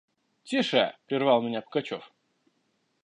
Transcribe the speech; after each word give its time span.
–Тише!– 0.43 0.97
прервал 1.05 1.43
меня 1.43 1.61
Пугачев. 1.61 2.11